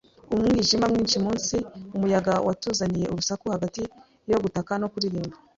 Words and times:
umwijima 0.33 0.85
mwinshi 0.91 1.17
munsi, 1.25 1.55
umuyaga 1.95 2.33
watuzaniye 2.47 3.05
urusaku 3.13 3.45
hagati 3.55 3.81
yo 4.31 4.37
gutaka 4.43 4.71
no 4.81 4.87
kuririmba. 4.93 5.37